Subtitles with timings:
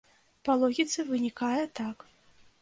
[0.47, 1.97] Па логіцы вынікае так.